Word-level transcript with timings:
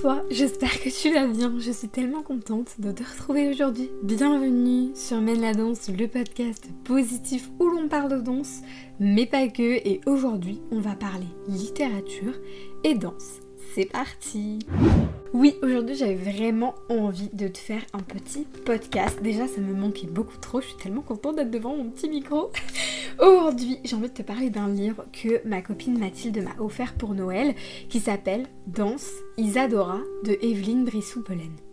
toi, 0.00 0.22
j'espère 0.30 0.80
que 0.80 0.88
tu 0.88 1.12
vas 1.12 1.26
bien. 1.26 1.52
Je 1.58 1.70
suis 1.72 1.88
tellement 1.88 2.22
contente 2.22 2.76
de 2.78 2.90
te 2.90 3.02
retrouver 3.02 3.50
aujourd'hui. 3.50 3.90
Bienvenue 4.02 4.92
sur 4.94 5.20
Mène 5.20 5.42
la 5.42 5.52
danse, 5.52 5.90
le 5.90 6.08
podcast 6.08 6.70
positif 6.84 7.50
où 7.58 7.68
l'on 7.68 7.86
parle 7.86 8.10
de 8.10 8.20
danse, 8.20 8.60
mais 8.98 9.26
pas 9.26 9.48
que. 9.48 9.62
Et 9.62 10.00
aujourd'hui, 10.06 10.62
on 10.70 10.80
va 10.80 10.94
parler 10.94 11.26
littérature 11.48 12.32
et 12.82 12.94
danse. 12.94 13.40
C'est 13.74 13.84
parti 13.84 14.60
Oui, 15.34 15.54
aujourd'hui 15.62 15.94
j'avais 15.94 16.14
vraiment 16.14 16.74
envie 16.88 17.28
de 17.34 17.48
te 17.48 17.58
faire 17.58 17.82
un 17.92 18.00
petit 18.00 18.46
podcast. 18.64 19.22
Déjà 19.22 19.46
ça 19.48 19.60
me 19.60 19.74
manquait 19.74 20.06
beaucoup 20.06 20.38
trop, 20.38 20.62
je 20.62 20.68
suis 20.68 20.78
tellement 20.78 21.02
contente 21.02 21.36
d'être 21.36 21.50
devant 21.50 21.76
mon 21.76 21.90
petit 21.90 22.08
micro. 22.08 22.50
Aujourd'hui 23.20 23.78
j'ai 23.84 23.96
envie 23.96 24.08
de 24.08 24.14
te 24.14 24.22
parler 24.22 24.48
d'un 24.48 24.68
livre 24.68 25.04
que 25.12 25.46
ma 25.46 25.60
copine 25.60 25.98
Mathilde 25.98 26.42
m'a 26.42 26.62
offert 26.62 26.94
pour 26.94 27.14
Noël 27.14 27.54
qui 27.90 28.00
s'appelle 28.00 28.46
Danse 28.66 29.10
Isadora 29.36 29.98
de 30.24 30.38
Evelyne 30.40 30.84
Brissou-Pelen. 30.84 31.69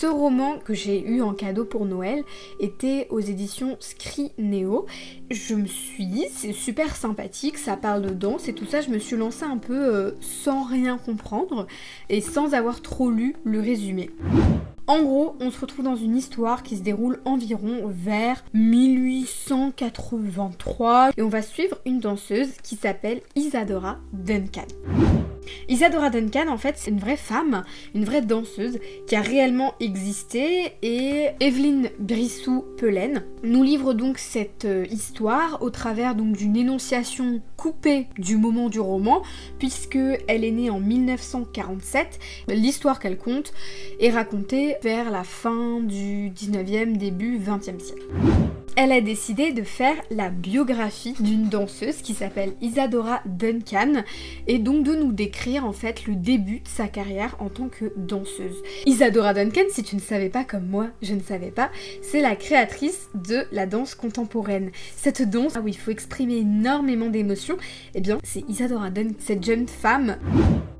Ce 0.00 0.06
roman 0.06 0.56
que 0.56 0.72
j'ai 0.72 1.06
eu 1.06 1.20
en 1.20 1.34
cadeau 1.34 1.66
pour 1.66 1.84
Noël 1.84 2.24
était 2.58 3.06
aux 3.10 3.20
éditions 3.20 3.76
Scri 3.80 4.32
Neo. 4.38 4.86
Je 5.30 5.54
me 5.54 5.66
suis 5.66 6.06
dit, 6.06 6.24
c'est 6.34 6.54
super 6.54 6.96
sympathique, 6.96 7.58
ça 7.58 7.76
parle 7.76 8.00
de 8.00 8.14
danse 8.14 8.48
et 8.48 8.54
tout 8.54 8.64
ça. 8.64 8.80
Je 8.80 8.88
me 8.88 8.98
suis 8.98 9.18
lancée 9.18 9.44
un 9.44 9.58
peu 9.58 9.76
euh, 9.76 10.12
sans 10.22 10.62
rien 10.62 10.96
comprendre 10.96 11.66
et 12.08 12.22
sans 12.22 12.54
avoir 12.54 12.80
trop 12.80 13.10
lu 13.10 13.36
le 13.44 13.60
résumé. 13.60 14.08
En 14.86 15.02
gros, 15.02 15.36
on 15.38 15.50
se 15.50 15.60
retrouve 15.60 15.84
dans 15.84 15.96
une 15.96 16.16
histoire 16.16 16.62
qui 16.62 16.78
se 16.78 16.82
déroule 16.82 17.20
environ 17.26 17.82
vers 17.84 18.42
1883 18.54 21.10
et 21.14 21.20
on 21.20 21.28
va 21.28 21.42
suivre 21.42 21.76
une 21.84 22.00
danseuse 22.00 22.52
qui 22.62 22.76
s'appelle 22.76 23.20
Isadora 23.36 23.98
Duncan. 24.14 24.64
Isadora 25.68 26.10
Duncan, 26.10 26.48
en 26.48 26.56
fait, 26.58 26.74
c'est 26.76 26.90
une 26.90 26.98
vraie 26.98 27.16
femme, 27.16 27.64
une 27.94 28.04
vraie 28.04 28.22
danseuse 28.22 28.78
qui 29.06 29.16
a 29.16 29.20
réellement 29.20 29.74
existé 29.80 30.72
et 30.82 31.28
Evelyne 31.40 31.90
Brissou-Pelen 31.98 33.24
nous 33.42 33.62
livre 33.62 33.94
donc 33.94 34.18
cette 34.18 34.64
euh, 34.64 34.86
histoire 34.90 35.62
au 35.62 35.70
travers 35.70 36.14
d'une 36.14 36.56
énonciation 36.56 37.40
coupée 37.56 38.06
du 38.18 38.36
moment 38.36 38.68
du 38.68 38.80
roman 38.80 39.22
puisque 39.58 39.98
elle 40.28 40.44
est 40.44 40.50
née 40.50 40.70
en 40.70 40.80
1947. 40.80 42.18
L'histoire 42.48 42.98
qu'elle 42.98 43.18
compte 43.18 43.52
est 44.00 44.10
racontée 44.10 44.76
vers 44.82 45.10
la 45.10 45.24
fin 45.24 45.80
du 45.80 46.30
19e, 46.30 46.96
début 46.96 47.38
20e 47.38 47.78
siècle 47.78 48.04
elle 48.82 48.92
a 48.92 49.02
décidé 49.02 49.52
de 49.52 49.62
faire 49.62 49.96
la 50.10 50.30
biographie 50.30 51.12
d'une 51.20 51.50
danseuse 51.50 52.00
qui 52.00 52.14
s'appelle 52.14 52.54
Isadora 52.62 53.20
Duncan 53.26 54.04
et 54.46 54.58
donc 54.58 54.84
de 54.84 54.94
nous 54.94 55.12
décrire 55.12 55.66
en 55.66 55.74
fait 55.74 56.06
le 56.06 56.14
début 56.14 56.60
de 56.60 56.68
sa 56.68 56.88
carrière 56.88 57.36
en 57.40 57.50
tant 57.50 57.68
que 57.68 57.92
danseuse. 57.98 58.56
Isadora 58.86 59.34
Duncan, 59.34 59.64
si 59.68 59.82
tu 59.82 59.96
ne 59.96 60.00
savais 60.00 60.30
pas 60.30 60.44
comme 60.44 60.66
moi, 60.66 60.86
je 61.02 61.12
ne 61.12 61.20
savais 61.20 61.50
pas, 61.50 61.70
c'est 62.00 62.22
la 62.22 62.36
créatrice 62.36 63.10
de 63.14 63.44
la 63.52 63.66
danse 63.66 63.94
contemporaine. 63.94 64.70
Cette 64.96 65.28
danse 65.28 65.58
où 65.62 65.68
il 65.68 65.76
faut 65.76 65.90
exprimer 65.90 66.38
énormément 66.38 67.10
d'émotions, 67.10 67.58
eh 67.94 68.00
bien 68.00 68.16
c'est 68.24 68.48
Isadora 68.48 68.88
Duncan, 68.88 69.14
cette 69.18 69.44
jeune 69.44 69.68
femme. 69.68 70.16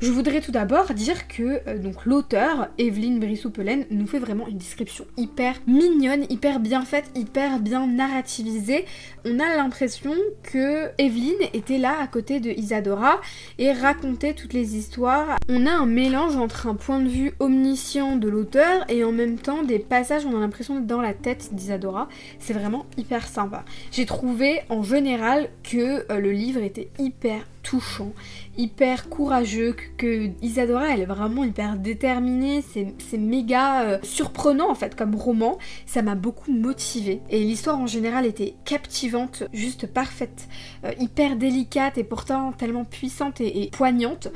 Je 0.03 0.11
voudrais 0.11 0.41
tout 0.41 0.51
d'abord 0.51 0.95
dire 0.95 1.29
que 1.29 1.61
euh, 1.69 1.77
donc 1.77 2.07
l'auteur 2.07 2.69
Evelyne 2.79 3.21
Brissou-Pelen 3.21 3.85
nous 3.91 4.07
fait 4.07 4.19
vraiment 4.19 4.49
une 4.49 4.57
description 4.57 5.05
hyper 5.19 5.57
mignonne, 5.67 6.25
hyper 6.31 6.59
bien 6.59 6.87
faite, 6.87 7.11
hyper 7.15 7.59
bien 7.59 7.87
narrativisé, 7.87 8.87
on 9.27 9.39
a 9.39 9.55
l'impression 9.57 10.15
que 10.43 10.89
Evelyne 10.97 11.43
était 11.53 11.77
là 11.77 11.97
à 12.01 12.07
côté 12.07 12.41
de 12.41 12.49
Isadora 12.49 13.21
et 13.59 13.73
racontait 13.73 14.33
toutes 14.33 14.55
les 14.55 14.75
histoires. 14.75 15.37
On 15.51 15.67
a 15.67 15.73
un 15.73 15.85
mélange 15.85 16.35
entre 16.37 16.67
un 16.67 16.77
point 16.77 17.01
de 17.01 17.09
vue 17.09 17.35
omniscient 17.39 18.17
de 18.17 18.29
l'auteur 18.31 18.87
et 18.89 19.05
en 19.05 19.13
même 19.13 19.37
temps 19.37 19.65
des 19.65 19.79
passages 19.79 20.25
on 20.25 20.35
a 20.35 20.41
l'impression 20.41 20.81
dans 20.81 21.03
la 21.03 21.13
tête 21.13 21.51
d'Isadora. 21.53 22.09
C'est 22.39 22.55
vraiment 22.55 22.87
hyper 22.97 23.27
sympa. 23.27 23.67
J'ai 23.93 24.07
trouvé 24.07 24.63
en 24.71 24.83
général 24.83 25.51
que 25.63 26.11
euh, 26.11 26.21
le 26.21 26.33
livre 26.33 26.63
était 26.63 26.89
hyper 26.99 27.45
touchant, 27.63 28.13
hyper 28.57 29.09
courageux, 29.09 29.75
que, 29.97 30.31
Isadora 30.43 30.91
elle 30.91 31.01
est 31.01 31.07
vraiment 31.07 31.45
hyper 31.45 31.77
déterminée, 31.77 32.63
c'est 32.63 33.19
méga 33.19 33.83
euh, 33.83 33.99
surprenant 34.03 34.71
en 34.71 34.75
fait 34.75 34.95
comme 34.95 35.15
roman, 35.15 35.59
ça 35.87 36.03
m'a 36.03 36.15
beaucoup 36.15 36.53
motivée 36.53 37.21
et 37.31 37.41
l'histoire 37.41 37.79
en 37.79 37.87
général 37.87 38.27
était 38.27 38.55
captivante, 38.65 39.45
juste 39.53 39.87
parfaite, 39.87 40.49
euh, 40.85 40.93
hyper 40.99 41.37
délicate 41.37 41.99
et 41.99 42.05
pourtant 42.05 42.53
tellement 42.53 42.85
puissante 42.85 43.41
et, 43.41 43.71
poignante. 43.73 44.29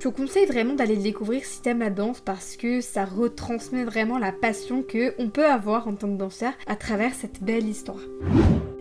Je 0.00 0.08
vous 0.08 0.14
conseille 0.14 0.46
vraiment 0.46 0.74
d'aller 0.74 0.96
le 0.96 1.02
découvrir 1.02 1.44
si 1.44 1.62
t'aimes 1.62 1.80
la 1.80 1.90
danse 1.90 2.20
parce 2.20 2.56
que 2.56 2.80
ça 2.80 3.04
retransmet 3.04 3.84
vraiment 3.84 4.18
la 4.18 4.32
passion 4.32 4.82
que 4.82 5.14
on 5.18 5.30
peut 5.30 5.46
avoir 5.46 5.88
en 5.88 5.94
tant 5.94 6.08
que 6.08 6.18
danseur 6.18 6.52
à 6.66 6.76
travers 6.76 7.14
cette 7.14 7.42
belle 7.42 7.68
histoire. 7.68 8.00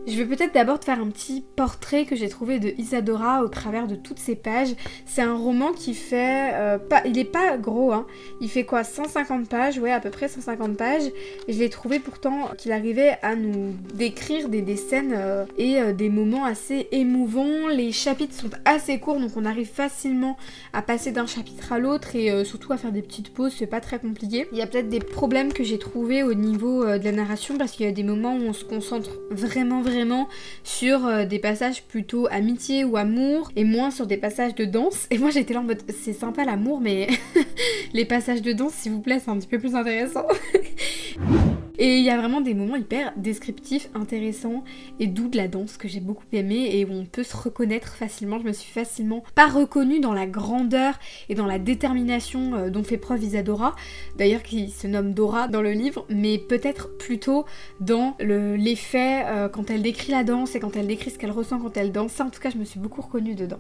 Je 0.06 0.22
vais 0.22 0.26
peut-être 0.26 0.54
d'abord 0.54 0.80
te 0.80 0.86
faire 0.86 1.00
un 1.00 1.08
petit 1.08 1.46
portrait 1.56 2.04
que 2.04 2.16
j'ai 2.16 2.28
trouvé 2.28 2.60
de 2.60 2.74
Isadora 2.78 3.42
au 3.42 3.48
travers 3.48 3.88
de 3.88 3.96
toutes 3.96 4.20
ces 4.20 4.36
pages. 4.36 4.76
C'est 5.06 5.22
un 5.22 5.36
roman 5.36 5.72
qui 5.72 5.94
fait... 5.94 6.52
Euh, 6.54 6.78
pas, 6.78 7.04
il 7.06 7.18
est 7.18 7.24
pas 7.24 7.58
gros, 7.58 7.94
hein. 7.94 8.06
Il 8.42 8.50
fait 8.50 8.66
quoi 8.66 8.84
150 8.84 9.48
pages, 9.48 9.80
ouais, 9.80 9.94
à 9.94 10.02
peu 10.02 10.10
près 10.10 10.28
150 10.28 10.76
pages. 10.76 11.10
Et 11.48 11.54
je 11.54 11.60
l'ai 11.60 11.70
trouvé 11.70 12.00
pourtant 12.00 12.50
qu'il 12.58 12.74
arrivait 12.74 13.18
à 13.22 13.36
nous 13.36 13.74
décrire 13.94 14.50
des, 14.50 14.76
scènes 14.76 15.14
euh, 15.16 15.46
et 15.58 15.80
euh, 15.80 15.94
des 15.94 16.10
moments 16.10 16.44
assez 16.44 16.90
émouvants. 16.92 17.70
Les 17.70 17.94
chapitres 17.94 18.36
sont 18.36 18.50
assez 18.66 19.00
courts, 19.00 19.22
donc 19.22 19.32
on 19.38 19.46
arrive 19.46 19.70
facilement 19.70 20.36
à 20.74 20.82
passer 20.82 21.14
d'un 21.14 21.28
chapitre 21.28 21.72
à 21.72 21.80
l'autre 21.80 22.16
et 22.16 22.44
surtout 22.44 22.74
à 22.74 22.78
faire 22.78 22.92
des 22.92 23.02
petites 23.02 23.34
pauses, 23.34 23.54
c'est 23.58 23.68
pas 23.68 23.80
très 23.80 24.00
compliqué. 24.00 24.48
Il 24.52 24.58
y 24.58 24.62
a 24.62 24.68
peut-être 24.68 24.90
des 24.90 25.00
problèmes 25.00 25.54
que 25.54 25.64
j'ai 25.64 25.80
trouvés 25.80 26.24
au 26.24 26.34
niveau 26.34 26.84
de 26.86 27.04
la 27.04 27.12
narration 27.12 27.58
parce 27.58 27.72
qu'il 27.72 27.86
y 27.86 27.90
a 27.90 27.92
des 27.92 28.04
moments 28.04 28.36
où 28.36 28.42
on 28.42 28.54
se 28.54 28.66
concentre 28.66 29.12
vraiment, 29.30 29.82
vraiment 29.82 29.93
vraiment 29.94 30.28
sur 30.64 31.06
euh, 31.06 31.26
des 31.26 31.40
passages 31.40 31.84
plutôt 31.84 32.28
amitié 32.32 32.84
ou 32.84 32.98
amour 32.98 33.52
et 33.56 33.64
moins 33.64 33.92
sur 33.92 34.08
des 34.08 34.18
passages 34.18 34.56
de 34.56 34.66
danse. 34.66 35.08
Et 35.12 35.18
moi 35.18 35.30
j'étais 35.30 35.54
là 35.54 35.62
en 35.62 35.64
mode 35.64 35.84
c'est 35.90 36.14
sympa 36.14 36.44
l'amour 36.46 36.82
mais 36.82 37.08
les 37.94 38.06
passages 38.06 38.42
de 38.42 38.52
danse 38.52 38.74
s'il 38.74 38.92
vous 38.92 39.02
plaît 39.02 39.20
c'est 39.24 39.32
un 39.32 39.38
petit 39.38 39.48
peu 39.48 39.60
plus 39.60 39.76
intéressant. 39.76 40.26
Et 41.80 41.98
il 41.98 42.04
y 42.04 42.10
a 42.10 42.18
vraiment 42.18 42.42
des 42.42 42.54
moments 42.54 42.76
hyper 42.76 43.14
descriptifs, 43.18 43.90
intéressants 43.96 44.64
et 45.00 45.08
doux 45.08 45.28
de 45.28 45.38
la 45.38 45.48
danse 45.48 45.78
que 45.78 45.88
j'ai 45.88 46.00
beaucoup 46.00 46.26
aimé 46.32 46.70
et 46.74 46.86
où 46.86 46.92
on 46.92 47.06
peut 47.06 47.24
se 47.24 47.36
reconnaître 47.36 47.96
facilement. 47.96 48.40
Je 48.40 48.46
me 48.46 48.54
suis 48.54 48.72
facilement 48.72 49.24
pas 49.34 49.48
reconnue 49.48 50.00
dans 50.00 50.14
la 50.14 50.28
grandeur 50.28 51.00
et 51.30 51.36
dans 51.36 51.48
la 51.48 51.60
détermination 51.60 52.54
euh, 52.54 52.70
dont 52.70 52.84
fait 52.84 52.98
preuve 52.98 53.24
Isadora, 53.24 53.76
d'ailleurs 54.18 54.44
qui 54.44 54.70
se 54.70 54.88
nomme 54.88 55.14
Dora 55.14 55.48
dans 55.48 55.62
le 55.62 55.72
livre, 55.72 56.06
mais 56.10 56.38
peut-être 56.38 56.96
plutôt 56.98 57.46
dans 57.80 58.16
l'effet 58.20 59.24
euh, 59.26 59.50
quand 59.50 59.72
elle 59.72 59.82
décrit 59.82 60.12
la 60.12 60.24
danse 60.24 60.56
et 60.56 60.60
quand 60.60 60.76
elle 60.76 60.88
décrit 60.88 61.12
ce 61.12 61.18
qu'elle 61.18 61.32
ressent 61.32 61.60
quand 61.60 61.76
elle 61.78 61.92
danse. 61.92 62.14
Ça, 62.14 62.26
en 62.26 62.30
tout 62.30 62.40
cas, 62.40 62.50
je 62.50 62.58
me 62.58 62.66
suis 62.66 62.80
beaucoup 62.80 63.02
reconnue 63.02 63.36
dedans. 63.36 63.60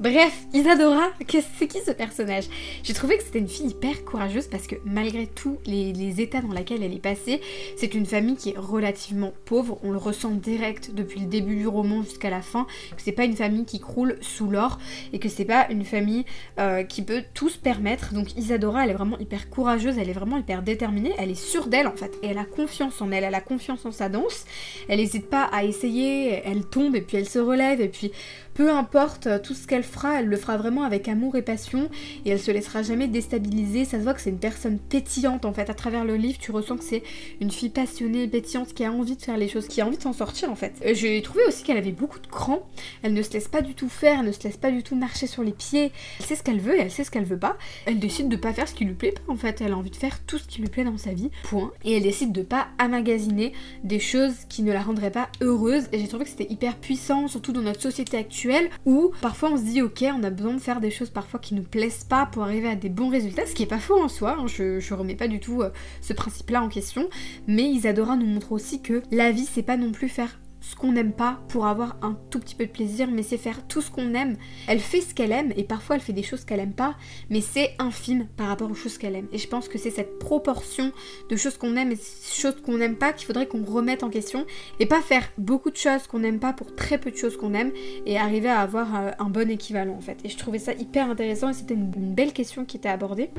Bref, 0.00 0.32
Isadora, 0.54 1.10
c'est 1.28 1.66
qui 1.68 1.78
ce 1.84 1.90
personnage? 1.90 2.44
J'ai 2.82 2.94
trouvé 2.94 3.18
que 3.18 3.22
c'était 3.22 3.38
une 3.38 3.48
fille 3.48 3.66
hyper 3.66 4.02
courageuse 4.06 4.46
parce 4.46 4.66
que 4.66 4.76
malgré 4.86 5.26
tous 5.26 5.58
les, 5.66 6.22
états 6.22 6.40
dans 6.40 6.54
lesquels 6.54 6.82
elle 6.82 6.94
est 6.94 7.02
passée, 7.02 7.42
c'est 7.76 7.92
une 7.92 8.06
famille 8.06 8.36
qui 8.36 8.48
est 8.48 8.58
relativement 8.58 9.34
pauvre, 9.44 9.78
on 9.82 9.90
le 9.90 9.98
ressent 9.98 10.30
direct 10.30 10.94
depuis 10.94 11.20
le 11.20 11.26
début 11.26 11.54
du 11.56 11.68
roman 11.68 12.02
jusqu'à 12.02 12.30
la 12.30 12.40
fin, 12.40 12.66
que 12.96 13.02
c'est 13.02 13.12
pas 13.12 13.24
une 13.24 13.36
famille 13.36 13.66
qui 13.66 13.78
croule 13.78 14.16
sous 14.22 14.48
l'or 14.50 14.78
et 15.12 15.18
que 15.18 15.28
c'est 15.28 15.44
pas 15.44 15.66
une 15.68 15.84
famille 15.84 16.24
euh, 16.58 16.82
qui 16.82 17.02
peut 17.02 17.22
tout 17.34 17.50
se 17.50 17.58
permettre. 17.58 18.14
Donc 18.14 18.34
Isadora, 18.38 18.84
elle 18.84 18.92
est 18.92 18.94
vraiment 18.94 19.18
hyper 19.18 19.50
courageuse, 19.50 19.98
elle 19.98 20.08
est 20.08 20.14
vraiment 20.14 20.38
hyper 20.38 20.62
déterminée, 20.62 21.12
elle 21.18 21.30
est 21.30 21.34
sûre 21.34 21.66
d'elle 21.66 21.86
en 21.86 21.94
fait, 21.94 22.12
et 22.22 22.28
elle 22.28 22.38
a 22.38 22.46
confiance 22.46 23.02
en 23.02 23.12
elle, 23.12 23.24
elle 23.24 23.34
a 23.34 23.42
confiance 23.42 23.84
en 23.84 23.92
sa 23.92 24.08
danse, 24.08 24.46
elle 24.88 24.98
n'hésite 24.98 25.28
pas 25.28 25.44
à 25.52 25.62
essayer, 25.64 26.40
elle 26.46 26.64
tombe 26.64 26.96
et 26.96 27.02
puis 27.02 27.18
elle 27.18 27.28
se 27.28 27.38
relève 27.38 27.82
et 27.82 27.88
puis 27.88 28.12
peu 28.60 28.70
importe 28.70 29.26
euh, 29.26 29.38
tout 29.38 29.54
ce 29.54 29.66
qu'elle 29.66 29.82
fera, 29.82 30.20
elle 30.20 30.26
le 30.26 30.36
fera 30.36 30.58
vraiment 30.58 30.82
avec 30.82 31.08
amour 31.08 31.34
et 31.34 31.40
passion 31.40 31.88
et 32.26 32.30
elle 32.30 32.38
se 32.38 32.50
laissera 32.50 32.82
jamais 32.82 33.08
déstabiliser. 33.08 33.86
Ça 33.86 33.96
se 33.96 34.02
voit 34.02 34.12
que 34.12 34.20
c'est 34.20 34.28
une 34.28 34.38
personne 34.38 34.78
pétillante 34.78 35.46
en 35.46 35.54
fait. 35.54 35.70
À 35.70 35.72
travers 35.72 36.04
le 36.04 36.16
livre, 36.16 36.38
tu 36.38 36.50
ressens 36.50 36.76
que 36.76 36.84
c'est 36.84 37.02
une 37.40 37.50
fille 37.50 37.70
passionnée, 37.70 38.28
pétillante, 38.28 38.74
qui 38.74 38.84
a 38.84 38.92
envie 38.92 39.16
de 39.16 39.22
faire 39.22 39.38
les 39.38 39.48
choses, 39.48 39.66
qui 39.66 39.80
a 39.80 39.86
envie 39.86 39.96
de 39.96 40.02
s'en 40.02 40.12
sortir 40.12 40.50
en 40.50 40.56
fait. 40.56 40.74
Euh, 40.84 40.92
j'ai 40.92 41.22
trouvé 41.22 41.42
aussi 41.48 41.62
qu'elle 41.62 41.78
avait 41.78 41.90
beaucoup 41.90 42.18
de 42.18 42.26
cran. 42.26 42.68
Elle 43.02 43.14
ne 43.14 43.22
se 43.22 43.32
laisse 43.32 43.48
pas 43.48 43.62
du 43.62 43.72
tout 43.72 43.88
faire, 43.88 44.20
elle 44.20 44.26
ne 44.26 44.32
se 44.32 44.42
laisse 44.42 44.58
pas 44.58 44.70
du 44.70 44.82
tout 44.82 44.94
marcher 44.94 45.26
sur 45.26 45.42
les 45.42 45.52
pieds. 45.52 45.90
Elle 46.18 46.26
sait 46.26 46.36
ce 46.36 46.42
qu'elle 46.42 46.60
veut 46.60 46.76
et 46.76 46.82
elle 46.82 46.90
sait 46.90 47.04
ce 47.04 47.10
qu'elle 47.10 47.24
veut 47.24 47.38
pas. 47.38 47.56
Elle 47.86 47.98
décide 47.98 48.28
de 48.28 48.36
pas 48.36 48.52
faire 48.52 48.68
ce 48.68 48.74
qui 48.74 48.84
lui 48.84 48.92
plaît 48.92 49.12
pas 49.12 49.32
en 49.32 49.36
fait. 49.36 49.62
Elle 49.62 49.72
a 49.72 49.78
envie 49.78 49.88
de 49.88 49.96
faire 49.96 50.22
tout 50.26 50.36
ce 50.36 50.46
qui 50.46 50.60
lui 50.60 50.68
plaît 50.68 50.84
dans 50.84 50.98
sa 50.98 51.14
vie. 51.14 51.30
Point. 51.44 51.72
Et 51.82 51.96
elle 51.96 52.02
décide 52.02 52.32
de 52.32 52.42
pas 52.42 52.68
amagasiner 52.76 53.54
des 53.84 54.00
choses 54.00 54.34
qui 54.50 54.62
ne 54.62 54.70
la 54.74 54.82
rendraient 54.82 55.10
pas 55.10 55.30
heureuse. 55.40 55.84
Et 55.92 55.98
j'ai 55.98 56.08
trouvé 56.08 56.24
que 56.24 56.30
c'était 56.30 56.52
hyper 56.52 56.76
puissant, 56.76 57.26
surtout 57.26 57.52
dans 57.52 57.62
notre 57.62 57.80
société 57.80 58.18
actuelle 58.18 58.49
où 58.84 59.12
parfois 59.20 59.50
on 59.52 59.56
se 59.56 59.62
dit 59.62 59.82
ok 59.82 60.04
on 60.16 60.22
a 60.22 60.30
besoin 60.30 60.54
de 60.54 60.60
faire 60.60 60.80
des 60.80 60.90
choses 60.90 61.10
parfois 61.10 61.40
qui 61.40 61.54
nous 61.54 61.62
plaisent 61.62 62.04
pas 62.04 62.26
pour 62.26 62.42
arriver 62.42 62.68
à 62.68 62.76
des 62.76 62.88
bons 62.88 63.08
résultats, 63.08 63.46
ce 63.46 63.54
qui 63.54 63.62
est 63.62 63.66
pas 63.66 63.78
faux 63.78 64.00
en 64.00 64.08
soi, 64.08 64.36
hein. 64.38 64.46
je, 64.46 64.94
remets 64.94 65.14
pas 65.14 65.28
du 65.28 65.40
tout 65.40 65.62
euh, 65.62 65.70
ce 66.00 66.12
principe 66.12 66.50
là 66.50 66.62
en 66.62 66.68
question, 66.68 67.08
mais 67.46 67.64
Isadora 67.64 68.16
nous 68.16 68.26
montre 68.26 68.52
aussi 68.52 68.82
que 68.82 69.02
la 69.10 69.30
vie 69.30 69.46
c'est 69.46 69.62
pas 69.62 69.76
non 69.76 69.92
plus 69.92 70.08
faire 70.08 70.38
ce 70.60 70.76
qu'on 70.76 70.92
n'aime 70.92 71.12
pas 71.12 71.40
pour 71.48 71.66
avoir 71.66 71.96
un 72.02 72.16
tout 72.30 72.38
petit 72.38 72.54
peu 72.54 72.66
de 72.66 72.70
plaisir, 72.70 73.08
mais 73.10 73.22
c'est 73.22 73.38
faire 73.38 73.66
tout 73.66 73.80
ce 73.80 73.90
qu'on 73.90 74.14
aime. 74.14 74.36
Elle 74.68 74.80
fait 74.80 75.00
ce 75.00 75.14
qu'elle 75.14 75.32
aime 75.32 75.52
et 75.56 75.64
parfois 75.64 75.96
elle 75.96 76.02
fait 76.02 76.12
des 76.12 76.22
choses 76.22 76.44
qu'elle 76.44 76.60
aime 76.60 76.74
pas, 76.74 76.96
mais 77.30 77.40
c'est 77.40 77.74
infime 77.78 78.26
par 78.36 78.48
rapport 78.48 78.70
aux 78.70 78.74
choses 78.74 78.98
qu'elle 78.98 79.16
aime. 79.16 79.28
Et 79.32 79.38
je 79.38 79.48
pense 79.48 79.68
que 79.68 79.78
c'est 79.78 79.90
cette 79.90 80.18
proportion 80.18 80.92
de 81.28 81.36
choses 81.36 81.56
qu'on 81.56 81.76
aime 81.76 81.92
et 81.92 81.96
choses 81.96 82.60
qu'on 82.60 82.78
n'aime 82.78 82.96
pas 82.96 83.12
qu'il 83.12 83.26
faudrait 83.26 83.46
qu'on 83.46 83.64
remette 83.64 84.02
en 84.02 84.10
question 84.10 84.46
et 84.78 84.86
pas 84.86 85.00
faire 85.00 85.28
beaucoup 85.38 85.70
de 85.70 85.76
choses 85.76 86.06
qu'on 86.06 86.20
n'aime 86.20 86.38
pas 86.38 86.52
pour 86.52 86.74
très 86.74 86.98
peu 86.98 87.10
de 87.10 87.16
choses 87.16 87.36
qu'on 87.36 87.54
aime 87.54 87.72
et 88.06 88.18
arriver 88.18 88.48
à 88.48 88.60
avoir 88.60 88.94
euh, 88.94 89.10
un 89.18 89.30
bon 89.30 89.50
équivalent 89.50 89.94
en 89.94 90.00
fait. 90.00 90.18
Et 90.24 90.28
je 90.28 90.36
trouvais 90.36 90.58
ça 90.58 90.72
hyper 90.72 91.10
intéressant 91.10 91.48
et 91.48 91.54
c'était 91.54 91.74
une, 91.74 91.90
belle 91.90 92.32
question 92.32 92.64
qui 92.64 92.76
était 92.76 92.88
abordée. 92.88 93.30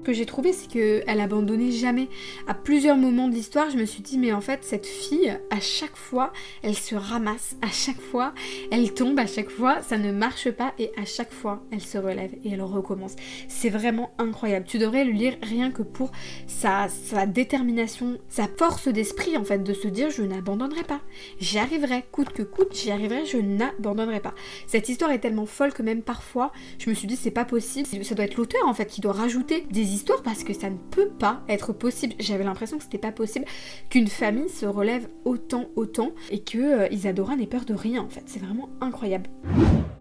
Ce 0.00 0.04
que 0.04 0.12
j'ai 0.12 0.26
trouvé 0.26 0.52
c'est 0.52 0.68
qu'elle 0.68 1.20
abandonnait 1.20 1.70
jamais. 1.70 2.08
À 2.46 2.54
plusieurs 2.54 2.96
moments 2.96 3.28
de 3.28 3.34
l'histoire, 3.34 3.70
je 3.70 3.76
me 3.76 3.84
suis 3.84 4.02
dit 4.02 4.18
mais 4.18 4.32
en 4.32 4.40
fait 4.40 4.64
cette 4.64 4.86
fille 4.86 5.38
à 5.50 5.60
chaque 5.60 5.96
fois 5.96 6.32
elle 6.62 6.76
se 6.76 6.94
ramasse, 6.94 7.56
à 7.62 7.68
chaque 7.68 8.00
fois 8.00 8.32
elle 8.70 8.92
tombe, 8.94 9.18
à 9.18 9.26
chaque 9.26 9.50
fois 9.50 9.82
ça 9.82 9.98
ne 9.98 10.12
marche 10.12 10.50
pas 10.50 10.72
et 10.78 10.90
à 10.96 11.04
chaque 11.04 11.32
fois 11.32 11.62
elle 11.70 11.80
se 11.80 11.98
relève 11.98 12.32
et 12.44 12.50
elle 12.50 12.62
recommence. 12.62 13.16
C'est 13.48 13.70
vraiment 13.70 14.10
incroyable. 14.18 14.66
Tu 14.66 14.78
devrais 14.78 15.04
le 15.04 15.12
lire 15.12 15.36
rien 15.42 15.70
que 15.70 15.82
pour 15.82 16.10
sa, 16.46 16.88
détermination, 17.26 18.18
sa 18.28 18.46
force 18.46 18.88
d'esprit 18.88 19.36
en 19.36 19.44
fait 19.44 19.62
de 19.62 19.72
se 19.72 19.88
dire 19.88 20.10
je 20.10 20.22
n'abandonnerai 20.22 20.84
pas. 20.84 21.00
J'y 21.40 21.58
arriverai, 21.58 22.04
coûte 22.10 22.30
que 22.30 22.42
coûte, 22.42 22.74
j'y 22.74 22.90
arriverai, 22.90 23.26
je 23.26 23.38
n'abandonnerai 23.38 24.20
pas. 24.20 24.34
Cette 24.66 24.88
histoire 24.88 25.10
est 25.10 25.20
tellement 25.20 25.46
folle 25.46 25.72
que 25.72 25.82
même 25.82 26.02
parfois 26.02 26.52
je 26.78 26.90
me 26.90 26.94
suis 26.94 27.06
dit 27.06 27.16
c'est 27.16 27.30
pas 27.30 27.44
possible, 27.44 27.86
ça 28.04 28.14
doit 28.14 28.24
être 28.24 28.36
l'auteur 28.36 28.66
en 28.66 28.74
fait 28.74 28.86
qui 28.86 29.00
doit 29.00 29.12
rajouter 29.12 29.66
des 29.70 29.92
histoires 29.94 30.22
parce 30.22 30.44
que 30.44 30.52
ça 30.52 30.70
ne 30.70 30.76
peut 30.90 31.08
pas 31.08 31.42
être 31.48 31.72
possible. 31.72 32.14
J'avais 32.18 32.44
l'impression 32.44 32.78
que 32.78 32.84
c'était 32.84 32.98
pas 32.98 33.12
possible 33.12 33.46
qu'une 33.90 34.08
famille 34.08 34.48
se 34.48 34.66
relève 34.66 35.08
autant, 35.24 35.68
autant 35.76 36.12
et 36.30 36.40
que 36.48 36.58
euh, 36.58 36.88
Isadora 36.90 37.36
n'ait 37.36 37.46
peur 37.46 37.64
de 37.64 37.74
rien 37.74 38.02
en 38.02 38.08
fait. 38.08 38.24
C'est 38.26 38.40
vraiment 38.40 38.68
incroyable. 38.80 39.28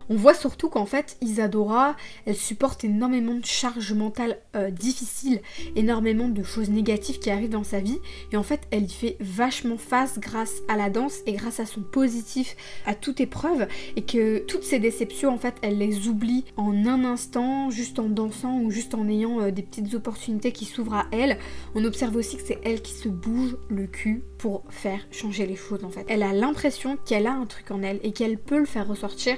On 0.10 0.16
voit 0.16 0.34
surtout 0.34 0.70
qu'en 0.70 0.86
fait, 0.86 1.18
Isadora, 1.22 1.96
elle 2.26 2.36
supporte 2.36 2.84
énormément 2.84 3.36
de 3.36 3.46
charges 3.46 3.94
mentales 3.94 4.40
euh, 4.56 4.70
difficiles, 4.70 5.42
énormément 5.76 6.30
de 6.30 6.44
choses 6.44 6.70
négatives 6.70 7.20
qui 7.20 7.30
arrivent 7.30 7.50
dans 7.50 7.64
sa 7.64 7.80
vie, 7.80 8.00
et 8.32 8.38
en 8.38 8.44
fait, 8.44 8.62
elle 8.72 8.86
y 8.86 8.90
fait 8.90 9.18
vachement 9.20 9.78
face 9.78 10.20
grâce 10.20 10.62
à 10.68 10.78
la 10.78 10.90
danse 10.90 11.20
et 11.26 11.34
grâce 11.34 11.60
à 11.60 11.66
son 11.66 11.82
positif 11.82 12.56
à 12.86 12.96
toute 12.96 13.20
épreuve, 13.20 13.68
et 13.96 14.04
que 14.04 14.40
toutes 14.40 14.64
ces 14.64 14.80
déceptions, 14.80 15.34
en 15.34 15.38
fait, 15.38 15.56
elle 15.62 15.78
les 15.78 16.08
oublie 16.08 16.46
en 16.56 16.86
un 16.86 17.04
instant, 17.04 17.70
juste 17.70 18.00
en 18.00 18.08
dansant 18.08 18.60
ou 18.62 18.72
juste 18.72 18.94
en 18.94 19.08
ayant 19.10 19.42
euh, 19.42 19.52
des 19.52 19.62
petites 19.62 19.94
opportunités 19.94 20.52
qui 20.52 20.66
s'ouvrent 20.66 20.96
à 20.96 21.08
elle. 21.12 21.38
On 21.76 21.84
observe 21.84 22.16
aussi 22.16 22.38
que 22.38 22.44
c'est 22.46 22.60
elle 22.64 22.82
qui 22.82 22.94
se 22.94 23.10
bouge 23.10 23.58
le 23.70 23.88
cul 23.88 24.24
pour 24.38 24.64
faire 24.70 25.00
changer 25.12 25.46
les 25.46 25.56
choses, 25.56 25.84
en 25.84 25.90
fait. 25.90 26.06
Elle 26.08 26.24
a 26.24 26.32
l'impression 26.32 26.98
qu'elle 27.06 27.28
a 27.28 27.34
un 27.34 27.46
truc 27.46 27.72
en 27.72 27.82
elle 27.82 28.00
et 28.04 28.12
qu'elle 28.12 28.38
peut 28.38 28.60
le 28.60 28.66
faire 28.66 28.88
ressortir. 28.88 29.36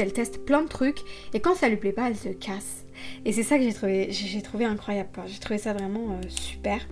Elle 0.00 0.12
teste 0.12 0.44
plein 0.44 0.62
de 0.62 0.68
trucs 0.68 1.02
et 1.32 1.40
quand 1.40 1.54
ça 1.54 1.68
lui 1.68 1.76
plaît 1.76 1.92
pas, 1.92 2.08
elle 2.08 2.16
se 2.16 2.28
casse. 2.28 2.83
Et 3.24 3.32
c'est 3.32 3.42
ça 3.42 3.58
que 3.58 3.64
j'ai 3.64 3.72
trouvé, 3.72 4.08
j'ai 4.10 4.42
trouvé 4.42 4.64
incroyable. 4.64 5.08
J'ai 5.26 5.38
trouvé 5.38 5.58
ça 5.58 5.72
vraiment 5.72 6.12
euh, 6.12 6.28
super. 6.28 6.86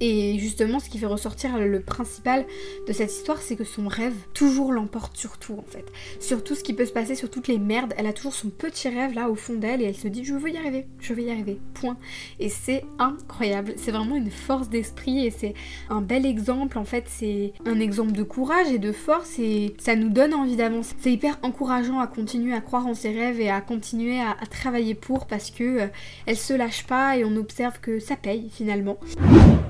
Et 0.00 0.38
justement, 0.38 0.80
ce 0.80 0.90
qui 0.90 0.98
fait 0.98 1.06
ressortir 1.06 1.58
le 1.58 1.80
principal 1.80 2.44
de 2.86 2.92
cette 2.92 3.12
histoire, 3.12 3.40
c'est 3.40 3.56
que 3.56 3.64
son 3.64 3.88
rêve 3.88 4.14
toujours 4.34 4.72
l'emporte 4.72 5.16
sur 5.16 5.38
tout 5.38 5.54
en 5.54 5.64
fait. 5.70 5.84
Sur 6.20 6.42
tout 6.44 6.54
ce 6.54 6.64
qui 6.64 6.74
peut 6.74 6.84
se 6.84 6.92
passer, 6.92 7.14
sur 7.14 7.30
toutes 7.30 7.48
les 7.48 7.58
merdes. 7.58 7.94
Elle 7.96 8.06
a 8.06 8.12
toujours 8.12 8.34
son 8.34 8.50
petit 8.50 8.88
rêve 8.88 9.14
là 9.14 9.30
au 9.30 9.34
fond 9.34 9.54
d'elle 9.54 9.82
et 9.82 9.84
elle 9.84 9.96
se 9.96 10.08
dit 10.08 10.24
je 10.24 10.34
veux 10.34 10.50
y 10.50 10.56
arriver, 10.56 10.86
je 11.00 11.14
vais 11.14 11.24
y 11.24 11.30
arriver. 11.30 11.60
Point. 11.74 11.96
Et 12.40 12.48
c'est 12.48 12.84
incroyable. 12.98 13.74
C'est 13.76 13.92
vraiment 13.92 14.16
une 14.16 14.30
force 14.30 14.68
d'esprit 14.68 15.26
et 15.26 15.30
c'est 15.30 15.54
un 15.90 16.00
bel 16.00 16.26
exemple 16.26 16.78
en 16.78 16.84
fait. 16.84 17.04
C'est 17.08 17.52
un 17.66 17.80
exemple 17.80 18.12
de 18.12 18.22
courage 18.22 18.70
et 18.72 18.78
de 18.78 18.92
force 18.92 19.38
et 19.38 19.74
ça 19.78 19.96
nous 19.96 20.10
donne 20.10 20.34
envie 20.34 20.56
d'avancer. 20.56 20.94
C'est 20.98 21.12
hyper 21.12 21.38
encourageant 21.42 22.00
à 22.00 22.06
continuer 22.06 22.54
à 22.54 22.60
croire 22.60 22.86
en 22.86 22.94
ses 22.94 23.12
rêves 23.12 23.40
et 23.40 23.50
à 23.50 23.60
continuer 23.60 24.20
à, 24.20 24.32
à 24.32 24.46
travailler 24.46 24.94
pour 24.94 25.26
parce 25.26 25.43
que 25.50 25.88
euh, 26.28 26.34
se 26.34 26.54
lâche 26.54 26.84
pas 26.84 27.16
et 27.16 27.24
on 27.24 27.36
observe 27.36 27.80
que 27.80 28.00
ça 28.00 28.16
paye 28.16 28.50
finalement. 28.52 28.98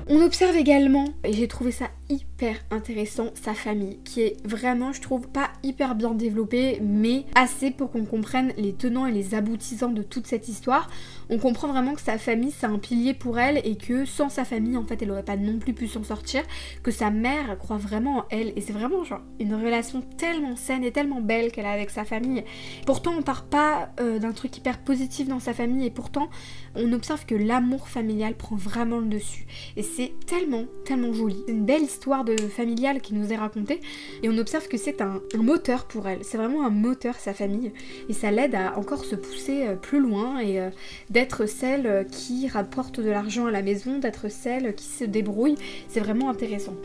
On 0.07 0.21
observe 0.21 0.55
également, 0.55 1.05
et 1.23 1.33
j'ai 1.33 1.47
trouvé 1.47 1.71
ça 1.71 1.89
hyper 2.09 2.57
intéressant, 2.71 3.29
sa 3.33 3.53
famille, 3.53 3.99
qui 4.03 4.21
est 4.21 4.37
vraiment, 4.45 4.93
je 4.93 5.01
trouve, 5.01 5.27
pas 5.27 5.49
hyper 5.63 5.95
bien 5.95 6.13
développée, 6.13 6.79
mais 6.81 7.25
assez 7.35 7.71
pour 7.71 7.91
qu'on 7.91 8.05
comprenne 8.05 8.53
les 8.57 8.73
tenants 8.73 9.05
et 9.05 9.11
les 9.11 9.35
aboutissants 9.35 9.91
de 9.91 10.03
toute 10.03 10.27
cette 10.27 10.47
histoire. 10.47 10.89
On 11.29 11.37
comprend 11.39 11.67
vraiment 11.67 11.93
que 11.93 12.01
sa 12.01 12.17
famille, 12.17 12.51
c'est 12.51 12.67
un 12.67 12.77
pilier 12.77 13.13
pour 13.13 13.39
elle, 13.39 13.61
et 13.63 13.75
que 13.75 14.05
sans 14.05 14.29
sa 14.29 14.45
famille, 14.45 14.77
en 14.77 14.85
fait, 14.85 15.01
elle 15.01 15.11
aurait 15.11 15.23
pas 15.23 15.37
non 15.37 15.59
plus 15.59 15.73
pu 15.73 15.87
s'en 15.87 16.03
sortir, 16.03 16.43
que 16.83 16.91
sa 16.91 17.09
mère 17.09 17.57
croit 17.57 17.77
vraiment 17.77 18.19
en 18.19 18.25
elle, 18.29 18.53
et 18.55 18.61
c'est 18.61 18.73
vraiment 18.73 19.03
genre 19.03 19.21
une 19.39 19.55
relation 19.55 20.01
tellement 20.17 20.55
saine 20.55 20.83
et 20.83 20.91
tellement 20.91 21.21
belle 21.21 21.51
qu'elle 21.51 21.65
a 21.65 21.71
avec 21.71 21.89
sa 21.89 22.05
famille. 22.05 22.43
Pourtant, 22.85 23.13
on 23.17 23.21
part 23.21 23.45
pas 23.45 23.89
euh, 23.99 24.19
d'un 24.19 24.31
truc 24.31 24.55
hyper 24.57 24.79
positif 24.79 25.27
dans 25.27 25.39
sa 25.39 25.53
famille, 25.53 25.85
et 25.85 25.91
pourtant, 25.91 26.29
on 26.75 26.91
observe 26.93 27.25
que 27.25 27.35
l'amour 27.35 27.87
familial 27.87 28.35
prend 28.35 28.55
vraiment 28.55 28.99
le 28.99 29.07
dessus. 29.07 29.47
Et 29.75 29.83
c'est 29.83 30.13
tellement, 30.27 30.65
tellement 30.85 31.13
joli. 31.13 31.37
C'est 31.45 31.53
une 31.53 31.65
belle 31.65 31.87
histoire 31.95 32.25
de 32.25 32.35
familiale 32.35 32.99
qui 32.99 33.13
nous 33.13 33.31
est 33.31 33.37
racontée 33.37 33.79
et 34.21 34.27
on 34.27 34.37
observe 34.37 34.67
que 34.67 34.75
c'est 34.75 34.99
un, 35.01 35.21
moteur 35.37 35.85
pour 35.85 36.09
elle. 36.09 36.19
C'est 36.23 36.37
vraiment 36.37 36.65
un 36.65 36.69
moteur, 36.69 37.15
sa 37.15 37.33
famille. 37.33 37.71
Et 38.09 38.13
ça 38.13 38.31
l'aide 38.31 38.53
à 38.53 38.77
encore 38.77 39.05
se 39.05 39.15
pousser 39.15 39.65
euh, 39.65 39.75
plus 39.75 40.01
loin 40.01 40.39
et 40.39 40.59
euh, 40.59 40.69
d'être 41.09 41.45
celle 41.45 42.05
qui 42.11 42.49
rapporte 42.49 42.99
de 42.99 43.09
l'argent 43.09 43.45
à 43.45 43.51
la 43.51 43.61
maison, 43.61 43.97
d'être 43.97 44.29
celle 44.29 44.75
qui 44.75 44.85
se 44.85 45.05
débrouille. 45.05 45.55
C'est 45.87 46.01
vraiment 46.01 46.29
intéressant. 46.29 46.75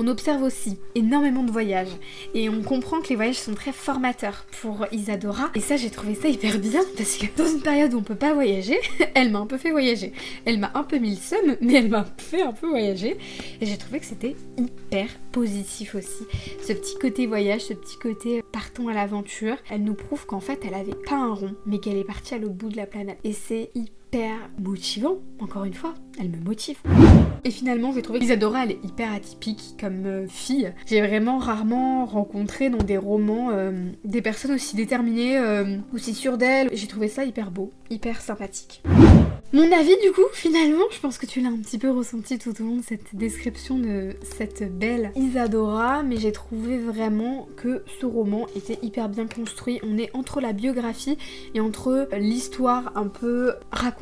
On 0.00 0.06
observe 0.06 0.44
aussi 0.44 0.78
énormément 0.94 1.42
de 1.42 1.50
voyages 1.50 1.96
et 2.32 2.48
on 2.48 2.62
comprend 2.62 3.00
que 3.00 3.08
les 3.08 3.16
voyages 3.16 3.40
sont 3.40 3.54
très 3.54 3.72
formateurs 3.72 4.46
pour 4.62 4.86
Isadora 4.92 5.50
et 5.56 5.60
ça 5.60 5.76
j'ai 5.76 5.90
trouvé 5.90 6.14
ça 6.14 6.28
hyper 6.28 6.60
bien 6.60 6.82
parce 6.96 7.16
que 7.16 7.26
dans 7.36 7.48
une 7.48 7.62
période 7.62 7.92
où 7.94 7.98
on 7.98 8.02
peut 8.02 8.14
pas 8.14 8.32
voyager, 8.32 8.78
elle 9.14 9.32
m'a 9.32 9.40
un 9.40 9.46
peu 9.46 9.58
fait 9.58 9.72
voyager. 9.72 10.12
Elle 10.44 10.60
m'a 10.60 10.70
un 10.74 10.84
peu 10.84 10.98
mis 10.98 11.10
le 11.10 11.16
seum 11.16 11.56
mais 11.60 11.74
elle 11.74 11.88
m'a 11.88 12.06
fait 12.18 12.42
un 12.42 12.52
peu 12.52 12.68
voyager 12.68 13.18
et 13.60 13.66
j'ai 13.66 13.76
trouvé 13.76 13.98
que 13.98 14.06
c'était 14.06 14.27
hyper 14.56 15.08
positif 15.32 15.94
aussi. 15.94 16.24
Ce 16.62 16.72
petit 16.72 16.98
côté 16.98 17.26
voyage, 17.26 17.62
ce 17.62 17.74
petit 17.74 17.98
côté 17.98 18.42
partons 18.52 18.88
à 18.88 18.94
l'aventure, 18.94 19.56
elle 19.70 19.84
nous 19.84 19.94
prouve 19.94 20.26
qu'en 20.26 20.40
fait 20.40 20.60
elle 20.64 20.74
avait 20.74 20.94
pas 20.94 21.16
un 21.16 21.34
rond 21.34 21.54
mais 21.66 21.78
qu'elle 21.78 21.96
est 21.96 22.04
partie 22.04 22.34
à 22.34 22.38
l'autre 22.38 22.54
bout 22.54 22.70
de 22.70 22.76
la 22.76 22.86
planète 22.86 23.18
et 23.24 23.32
c'est 23.32 23.70
hyper 23.74 23.97
hyper 24.08 24.36
motivant, 24.58 25.18
encore 25.38 25.64
une 25.64 25.74
fois, 25.74 25.92
elle 26.18 26.30
me 26.30 26.38
motive. 26.38 26.78
Et 27.44 27.50
finalement, 27.50 27.92
j'ai 27.92 28.00
trouvé 28.00 28.18
qu'Isadora, 28.18 28.64
elle 28.64 28.72
est 28.72 28.84
hyper 28.84 29.12
atypique 29.12 29.74
comme 29.78 30.06
euh, 30.06 30.26
fille. 30.28 30.72
J'ai 30.86 31.00
vraiment 31.00 31.38
rarement 31.38 32.06
rencontré 32.06 32.70
dans 32.70 32.78
des 32.78 32.96
romans 32.96 33.50
euh, 33.52 33.90
des 34.04 34.22
personnes 34.22 34.52
aussi 34.52 34.76
déterminées, 34.76 35.38
euh, 35.38 35.76
aussi 35.92 36.14
sûres 36.14 36.38
d'elles. 36.38 36.70
J'ai 36.72 36.86
trouvé 36.86 37.08
ça 37.08 37.24
hyper 37.24 37.50
beau, 37.50 37.70
hyper 37.90 38.20
sympathique. 38.20 38.82
Mon 39.52 39.72
avis 39.72 39.96
du 40.02 40.12
coup, 40.12 40.26
finalement, 40.34 40.84
je 40.90 41.00
pense 41.00 41.16
que 41.16 41.24
tu 41.24 41.40
l'as 41.40 41.48
un 41.48 41.56
petit 41.56 41.78
peu 41.78 41.90
ressenti 41.90 42.38
tout 42.38 42.52
au 42.60 42.64
long 42.64 42.76
de 42.76 42.82
cette 42.82 43.14
description 43.14 43.78
de 43.78 44.10
cette 44.22 44.76
belle 44.78 45.10
Isadora, 45.16 46.02
mais 46.02 46.18
j'ai 46.18 46.32
trouvé 46.32 46.76
vraiment 46.76 47.48
que 47.56 47.82
ce 47.98 48.04
roman 48.04 48.46
était 48.54 48.78
hyper 48.82 49.08
bien 49.08 49.26
construit. 49.26 49.80
On 49.82 49.96
est 49.96 50.10
entre 50.14 50.42
la 50.42 50.52
biographie 50.52 51.16
et 51.54 51.60
entre 51.60 52.08
l'histoire 52.18 52.92
un 52.94 53.06
peu 53.06 53.54
racontée. 53.70 53.97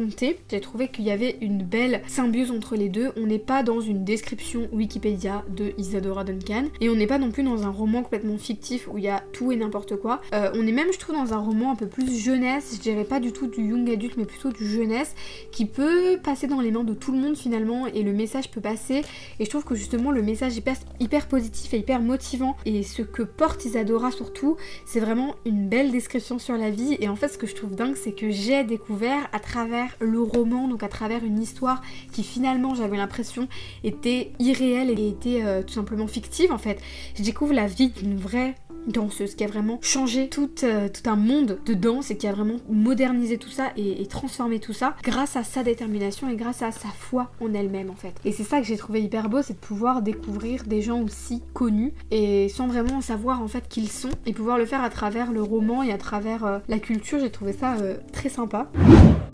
J'ai 0.51 0.61
trouvé 0.61 0.89
qu'il 0.89 1.05
y 1.05 1.11
avait 1.11 1.37
une 1.41 1.63
belle 1.63 2.03
symbiose 2.07 2.51
entre 2.51 2.77
les 2.77 2.89
deux. 2.89 3.13
On 3.17 3.27
n'est 3.27 3.39
pas 3.39 3.63
dans 3.63 3.81
une 3.81 4.05
description 4.05 4.69
Wikipédia 4.73 5.45
de 5.49 5.73
Isadora 5.79 6.25
Duncan 6.25 6.65
et 6.81 6.89
on 6.89 6.95
n'est 6.95 7.07
pas 7.07 7.19
non 7.19 7.31
plus 7.31 7.43
dans 7.43 7.63
un 7.65 7.71
roman 7.71 8.03
complètement 8.03 8.39
fictif 8.39 8.89
où 8.89 8.99
il 8.99 9.05
y 9.05 9.09
a 9.09 9.23
tout 9.33 9.53
et 9.53 9.57
n'importe 9.57 9.97
quoi. 9.97 10.21
Euh, 10.35 10.51
on 10.55 10.67
est 10.67 10.73
même, 10.73 10.93
je 10.93 10.99
trouve, 10.99 11.17
dans 11.17 11.33
un 11.33 11.39
roman 11.39 11.73
un 11.73 11.77
peu 11.77 11.87
plus 11.87 12.19
jeunesse. 12.19 12.73
Je 12.75 12.81
dirais 12.81 13.05
pas 13.05 13.21
du 13.21 13.33
tout 13.33 13.47
du 13.47 13.63
young 13.63 13.89
adulte, 13.91 14.17
mais 14.17 14.27
plutôt 14.27 14.51
du 14.51 14.69
jeunesse 14.69 15.15
qui 15.51 15.67
peut 15.67 16.19
passer 16.23 16.47
dans 16.47 16.61
les 16.61 16.71
mains 16.71 16.85
de 16.85 16.95
tout 16.95 17.13
le 17.13 17.19
monde 17.19 17.37
finalement 17.37 17.87
et 17.87 18.03
le 18.03 18.13
message 18.13 18.51
peut 18.51 18.61
passer 18.61 19.03
et 19.39 19.45
je 19.45 19.51
trouve 19.51 19.65
que 19.65 19.75
justement 19.75 20.11
le 20.11 20.23
message 20.23 20.57
est 20.59 20.67
hyper, 21.01 21.27
positif 21.27 21.73
et 21.75 21.79
hyper 21.79 22.01
motivant 22.01 22.57
et 22.65 22.83
ce 22.83 23.03
que 23.03 23.23
porte 23.23 23.65
Isadora 23.65 24.11
surtout 24.11 24.57
c'est 24.85 25.01
vraiment 25.01 25.35
une 25.45 25.69
belle 25.69 25.91
description 25.91 26.39
sur 26.39 26.57
la 26.57 26.71
vie 26.71 26.97
et 27.01 27.09
en 27.09 27.17
fait 27.17 27.29
ce 27.29 27.39
que 27.39 27.47
je 27.47 27.55
trouve 27.55 27.75
dingue 27.75 27.97
c'est 27.97 28.13
que 28.13 28.31
j'ai 28.31 28.65
découvert 28.65 29.29
à 29.33 29.39
travers 29.39 29.86
le 30.01 30.21
roman 30.21 30.69
donc 30.69 30.83
à 30.83 30.89
travers 30.89 31.25
une 31.25 31.41
histoire 31.41 31.83
qui 32.13 32.23
finalement 32.23 32.75
j'avais 32.75 32.97
l'impression 32.97 33.49
était 33.85 34.33
irréelle 34.39 34.91
et 34.91 35.09
était 35.09 35.43
euh, 35.45 35.63
tout 35.63 35.75
simplement 35.75 36.07
fictive 36.07 36.53
en 36.53 36.59
fait. 36.59 36.81
Je 37.17 37.23
découvre 37.23 37.53
la 37.53 37.67
vie 37.67 37.89
d'une 37.89 38.17
vraie 38.17 38.55
danseuse, 38.87 39.35
qui 39.35 39.45
a 39.45 39.47
vraiment 39.47 39.79
changé 39.83 40.29
tout, 40.29 40.51
euh, 40.63 40.89
un 41.07 41.17
monde 41.17 41.59
de 41.65 41.75
danse 41.75 42.11
et 42.11 42.17
qui 42.17 42.27
a 42.27 42.33
vraiment 42.33 42.57
modernisé 42.69 43.39
tout 43.39 43.51
ça 43.51 43.73
et, 43.77 44.03
et 44.03 44.07
transformé 44.07 44.59
tout 44.59 44.73
ça 44.73 44.97
grâce 45.03 45.37
à 45.37 45.45
sa 45.45 45.63
détermination 45.63 46.29
et 46.29 46.37
grâce 46.37 46.63
à 46.63 46.73
sa 46.73 46.89
foi 46.89 47.31
en 47.41 47.55
elle-même 47.55 47.91
en 47.91 47.95
fait. 47.95 48.15
Et 48.25 48.33
c'est 48.33 48.45
ça 48.45 48.61
que 48.61 48.67
j'ai 48.67 48.77
trouvé 48.77 49.03
hyper 49.03 49.29
beau, 49.29 49.43
c'est 49.43 49.55
de 49.55 49.59
pouvoir 49.59 50.03
découvrir 50.03 50.65
des 50.65 50.83
gens 50.83 51.01
aussi 51.03 51.43
connus 51.55 51.93
et 52.11 52.49
sans 52.49 52.67
vraiment 52.67 53.01
savoir 53.01 53.43
en 53.43 53.49
fait 53.49 53.69
qui 53.69 53.77
ils 53.77 53.91
sont 53.91 54.11
et 54.25 54.33
pouvoir 54.33 54.59
le 54.59 54.67
faire 54.67 54.83
à 54.83 54.91
travers 54.91 55.31
le 55.33 55.43
roman 55.43 55.83
et 55.83 55.93
à 55.93 55.99
travers 55.99 56.45
euh, 56.45 56.59
la 56.67 56.79
culture, 56.79 57.19
j'ai 57.21 57.31
trouvé 57.31 57.53
ça 57.53 57.77
euh, 57.77 57.97
très 58.13 58.29
sympa. 58.29 58.71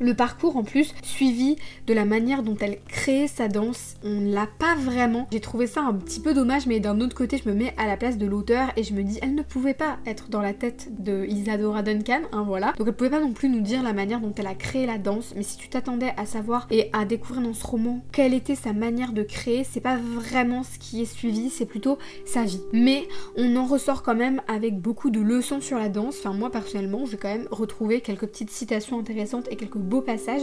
Le 0.00 0.14
parcours 0.14 0.56
en 0.56 0.64
plus, 0.64 0.94
suivi 1.02 1.56
de 1.86 1.94
la 1.94 2.04
manière 2.04 2.42
dont 2.42 2.56
elle 2.60 2.78
crée 2.88 3.28
sa 3.28 3.46
danse, 3.46 3.94
on 4.02 4.20
ne 4.20 4.34
l'a 4.34 4.48
pas 4.58 4.74
vraiment. 4.74 5.28
J'ai 5.30 5.40
trouvé 5.40 5.66
ça 5.66 5.82
un 5.82 5.94
petit 5.94 6.18
peu 6.18 6.34
dommage, 6.34 6.66
mais 6.66 6.80
d'un 6.80 7.00
autre 7.00 7.14
côté, 7.14 7.40
je 7.42 7.48
me 7.48 7.54
mets 7.54 7.72
à 7.78 7.86
la 7.86 7.96
place 7.96 8.18
de 8.18 8.26
l'auteur 8.26 8.70
et 8.76 8.82
je 8.82 8.94
me 8.94 9.02
dis, 9.04 9.18
elle 9.22 9.34
ne 9.34 9.41
pouvait 9.44 9.74
pas 9.74 9.98
être 10.06 10.28
dans 10.28 10.40
la 10.40 10.54
tête 10.54 10.88
de 11.02 11.24
Isadora 11.26 11.82
Duncan, 11.82 12.20
hein, 12.32 12.44
voilà. 12.46 12.72
Donc 12.78 12.86
elle 12.86 12.94
pouvait 12.94 13.10
pas 13.10 13.20
non 13.20 13.32
plus 13.32 13.48
nous 13.48 13.60
dire 13.60 13.82
la 13.82 13.92
manière 13.92 14.20
dont 14.20 14.32
elle 14.36 14.46
a 14.46 14.54
créé 14.54 14.86
la 14.86 14.98
danse, 14.98 15.32
mais 15.36 15.42
si 15.42 15.56
tu 15.56 15.68
t'attendais 15.68 16.12
à 16.16 16.26
savoir 16.26 16.66
et 16.70 16.90
à 16.92 17.04
découvrir 17.04 17.42
dans 17.42 17.54
ce 17.54 17.66
roman 17.66 18.04
quelle 18.12 18.34
était 18.34 18.54
sa 18.54 18.72
manière 18.72 19.12
de 19.12 19.22
créer, 19.22 19.64
c'est 19.64 19.80
pas 19.80 19.96
vraiment 19.96 20.62
ce 20.62 20.78
qui 20.78 21.02
est 21.02 21.06
suivi, 21.06 21.50
c'est 21.50 21.66
plutôt 21.66 21.98
sa 22.24 22.44
vie. 22.44 22.60
Mais 22.72 23.08
on 23.36 23.56
en 23.56 23.66
ressort 23.66 24.02
quand 24.02 24.14
même 24.14 24.42
avec 24.48 24.78
beaucoup 24.78 25.10
de 25.10 25.20
leçons 25.20 25.60
sur 25.60 25.78
la 25.78 25.88
danse. 25.88 26.16
Enfin 26.18 26.32
moi 26.32 26.50
personnellement, 26.50 27.06
j'ai 27.06 27.16
quand 27.16 27.32
même 27.32 27.48
retrouvé 27.50 28.00
quelques 28.00 28.26
petites 28.26 28.50
citations 28.50 28.98
intéressantes 28.98 29.48
et 29.50 29.56
quelques 29.56 29.78
beaux 29.78 30.02
passages. 30.02 30.42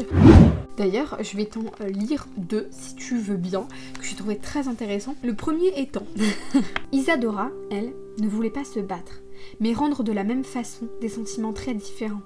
D'ailleurs, 0.77 1.17
je 1.21 1.35
vais 1.35 1.45
t'en 1.45 1.65
euh, 1.81 1.89
lire 1.89 2.27
deux 2.37 2.67
si 2.71 2.95
tu 2.95 3.17
veux 3.17 3.35
bien, 3.35 3.67
que 3.99 4.05
j'ai 4.05 4.15
trouvé 4.15 4.37
très 4.37 4.67
intéressant. 4.67 5.15
Le 5.23 5.33
premier 5.33 5.77
étant 5.77 6.05
Isadora, 6.91 7.49
elle, 7.71 7.93
ne 8.21 8.27
voulait 8.27 8.49
pas 8.49 8.63
se 8.63 8.79
battre, 8.79 9.21
mais 9.59 9.73
rendre 9.73 10.03
de 10.03 10.11
la 10.11 10.23
même 10.23 10.43
façon 10.43 10.87
des 11.01 11.09
sentiments 11.09 11.53
très 11.53 11.73
différents, 11.73 12.21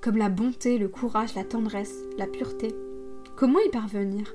comme 0.00 0.16
la 0.16 0.28
bonté, 0.28 0.78
le 0.78 0.88
courage, 0.88 1.34
la 1.34 1.44
tendresse, 1.44 2.04
la 2.18 2.26
pureté. 2.26 2.74
Comment 3.36 3.60
y 3.60 3.70
parvenir? 3.70 4.34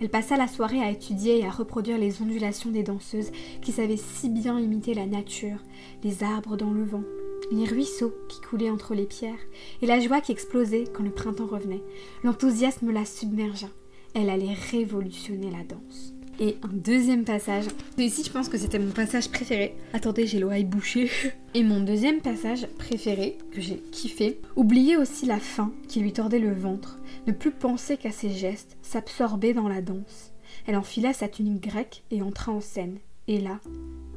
Elle 0.00 0.08
passa 0.08 0.36
la 0.36 0.46
soirée 0.46 0.80
à 0.80 0.90
étudier 0.90 1.40
et 1.40 1.46
à 1.46 1.50
reproduire 1.50 1.98
les 1.98 2.22
ondulations 2.22 2.70
des 2.70 2.84
danseuses 2.84 3.32
qui 3.62 3.72
savaient 3.72 3.96
si 3.96 4.28
bien 4.28 4.58
imiter 4.58 4.94
la 4.94 5.06
nature, 5.06 5.58
les 6.04 6.22
arbres 6.22 6.56
dans 6.56 6.70
le 6.70 6.84
vent, 6.84 7.02
les 7.50 7.64
ruisseaux 7.64 8.14
qui 8.28 8.40
coulaient 8.40 8.70
entre 8.70 8.94
les 8.94 9.06
pierres, 9.06 9.34
et 9.82 9.86
la 9.86 9.98
joie 9.98 10.20
qui 10.20 10.32
explosait 10.32 10.84
quand 10.92 11.02
le 11.02 11.10
printemps 11.10 11.46
revenait. 11.46 11.82
L'enthousiasme 12.22 12.92
la 12.92 13.04
submergea. 13.04 13.68
Elle 14.14 14.30
allait 14.30 14.54
révolutionner 14.70 15.50
la 15.50 15.64
danse. 15.64 16.14
Et 16.40 16.56
un 16.62 16.72
deuxième 16.72 17.24
passage. 17.24 17.64
Ici, 17.96 18.22
je 18.24 18.30
pense 18.30 18.48
que 18.48 18.58
c'était 18.58 18.78
mon 18.78 18.92
passage 18.92 19.28
préféré. 19.28 19.74
Attendez, 19.92 20.24
j'ai 20.28 20.38
l'oreille 20.38 20.64
bouchée. 20.64 21.10
Et 21.54 21.64
mon 21.64 21.80
deuxième 21.80 22.20
passage 22.20 22.68
préféré, 22.78 23.38
que 23.50 23.60
j'ai 23.60 23.78
kiffé, 23.90 24.40
oublier 24.54 24.96
aussi 24.96 25.26
la 25.26 25.40
faim 25.40 25.72
qui 25.88 25.98
lui 25.98 26.12
tordait 26.12 26.38
le 26.38 26.54
ventre, 26.54 27.00
ne 27.26 27.32
plus 27.32 27.50
penser 27.50 27.96
qu'à 27.96 28.12
ses 28.12 28.30
gestes, 28.30 28.76
s'absorber 28.82 29.52
dans 29.52 29.68
la 29.68 29.82
danse. 29.82 30.32
Elle 30.66 30.76
enfila 30.76 31.12
sa 31.12 31.26
tunique 31.26 31.62
grecque 31.62 32.04
et 32.12 32.22
entra 32.22 32.52
en 32.52 32.60
scène. 32.60 32.98
Et 33.26 33.40
là, 33.40 33.58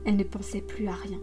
elle 0.06 0.16
ne 0.16 0.24
pensait 0.24 0.62
plus 0.62 0.88
à 0.88 0.94
rien. 0.94 1.20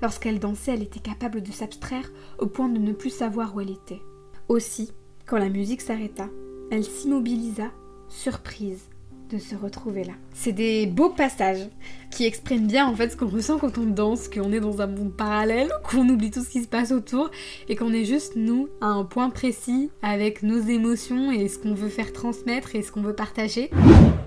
Lorsqu'elle 0.00 0.38
dansait, 0.38 0.72
elle 0.72 0.82
était 0.82 1.00
capable 1.00 1.42
de 1.42 1.52
s'abstraire 1.52 2.10
au 2.38 2.46
point 2.46 2.70
de 2.70 2.78
ne 2.78 2.92
plus 2.92 3.10
savoir 3.10 3.54
où 3.54 3.60
elle 3.60 3.70
était. 3.70 4.00
Aussi, 4.48 4.92
quand 5.26 5.36
la 5.36 5.50
musique 5.50 5.82
s'arrêta, 5.82 6.30
elle 6.70 6.84
s'immobilisa, 6.84 7.70
surprise 8.08 8.88
de 9.30 9.38
se 9.38 9.54
retrouver 9.54 10.04
là. 10.04 10.12
C'est 10.34 10.52
des 10.52 10.86
beaux 10.86 11.10
passages 11.10 11.68
qui 12.10 12.24
expriment 12.24 12.66
bien 12.66 12.86
en 12.86 12.94
fait 12.94 13.10
ce 13.10 13.16
qu'on 13.16 13.28
ressent 13.28 13.58
quand 13.58 13.78
on 13.78 13.86
danse, 13.86 14.28
qu'on 14.28 14.52
est 14.52 14.60
dans 14.60 14.80
un 14.80 14.86
monde 14.86 15.12
parallèle, 15.12 15.70
qu'on 15.84 16.08
oublie 16.08 16.30
tout 16.30 16.42
ce 16.42 16.48
qui 16.48 16.62
se 16.62 16.68
passe 16.68 16.90
autour 16.90 17.30
et 17.68 17.76
qu'on 17.76 17.92
est 17.92 18.04
juste 18.04 18.34
nous 18.36 18.68
à 18.80 18.86
un 18.86 19.04
point 19.04 19.30
précis 19.30 19.90
avec 20.02 20.42
nos 20.42 20.60
émotions 20.60 21.30
et 21.30 21.48
ce 21.48 21.58
qu'on 21.58 21.74
veut 21.74 21.88
faire 21.88 22.12
transmettre 22.12 22.74
et 22.74 22.82
ce 22.82 22.90
qu'on 22.90 23.02
veut 23.02 23.14
partager. 23.14 23.70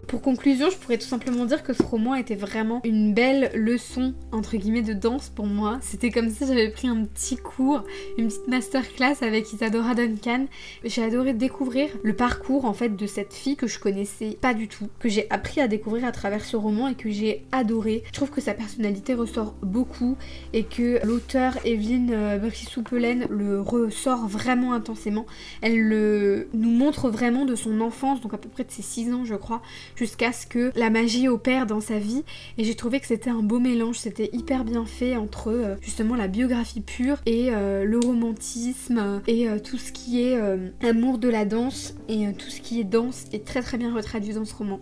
Pour 0.08 0.22
conclusion, 0.22 0.70
je 0.70 0.78
pourrais 0.78 0.98
tout 0.98 1.08
simplement 1.08 1.46
dire 1.46 1.64
que 1.64 1.74
ce 1.74 1.82
roman 1.82 2.14
était 2.14 2.36
vraiment 2.36 2.82
une 2.84 3.14
belle 3.14 3.52
leçon 3.56 4.14
entre 4.32 4.58
guillemets 4.58 4.84
de 4.84 4.94
danse 4.94 5.30
pour 5.30 5.48
moi. 5.48 5.80
C'était 5.82 6.12
comme 6.12 6.30
si 6.30 6.46
j'avais 6.46 6.70
pris 6.70 6.88
un 6.88 7.04
petit 7.06 7.36
cours, 7.36 7.84
une 8.18 8.28
petite 8.28 8.48
masterclass 8.48 9.16
avec 9.22 9.52
Isadora 9.52 9.96
Duncan. 9.96 10.46
J'ai 10.84 11.04
adoré 11.04 11.34
découvrir 11.34 11.90
le 12.04 12.16
parcours 12.16 12.66
en 12.66 12.74
fait 12.74 12.96
de 12.96 13.08
cette 13.08 13.34
fille 13.34 13.56
que 13.56 13.68
je 13.68 13.80
connaissais 13.80 14.38
pas 14.40 14.54
du 14.54 14.68
tout, 14.68 14.88
que 15.04 15.10
j'ai 15.10 15.30
appris 15.30 15.60
à 15.60 15.68
découvrir 15.68 16.06
à 16.06 16.14
travers 16.14 16.46
ce 16.46 16.56
roman 16.56 16.88
et 16.88 16.96
que 16.96 17.12
j'ai 17.12 17.44
adoré. 17.52 18.04
Je 18.08 18.14
trouve 18.14 18.30
que 18.30 18.40
sa 18.40 18.54
personnalité 18.54 19.14
ressort 19.14 19.54
beaucoup 19.62 20.18
et 20.54 20.64
que 20.64 21.06
l'auteur 21.06 21.58
Evelyne 21.66 22.12
euh, 22.14 22.38
Brissou-Pelaine 22.38 23.28
le 23.30 23.60
ressort 23.60 24.28
vraiment 24.28 24.74
intensément. 24.74 25.26
Elle 25.62 25.82
le, 25.82 26.48
nous 26.54 26.70
montre 26.70 27.10
vraiment 27.10 27.46
de 27.46 27.56
son 27.56 27.82
enfance, 27.82 28.22
donc 28.22 28.34
à 28.34 28.38
peu 28.38 28.48
près 28.48 28.64
de 28.64 28.72
ses 28.72 28.82
6 28.82 29.14
ans 29.14 29.26
je 29.26 29.36
crois, 29.36 29.62
jusqu'à 29.96 30.32
ce 30.32 30.48
que 30.48 30.72
la 30.76 30.90
magie 30.90 31.28
opère 31.28 31.66
dans 31.66 31.82
sa 31.82 32.00
vie. 32.00 32.24
Et 32.58 32.64
j'ai 32.64 32.76
trouvé 32.76 33.02
que 33.02 33.08
c'était 33.08 33.30
un 33.30 33.44
beau 33.44 33.60
mélange, 33.60 33.98
c'était 33.98 34.30
hyper 34.32 34.64
bien 34.64 34.86
fait 34.86 35.18
entre 35.18 35.50
euh, 35.50 35.76
justement 35.82 36.16
la 36.16 36.30
biographie 36.30 36.82
pure 36.82 37.18
et 37.26 37.50
euh, 37.52 37.84
le 37.84 38.00
romantisme 38.00 39.22
et 39.28 39.48
tout 39.64 39.78
ce 39.78 39.92
qui 39.92 40.22
est 40.22 40.40
amour 40.82 41.18
de 41.18 41.28
la 41.28 41.46
danse 41.46 41.96
et 42.08 42.32
tout 42.34 42.50
ce 42.50 42.62
qui 42.62 42.80
est 42.80 42.84
danse 42.84 43.26
est 43.34 43.46
très 43.46 43.62
très 43.62 43.78
bien 43.78 43.94
retraduit 43.94 44.34
dans 44.34 44.46
ce 44.46 44.56
roman. 44.56 44.80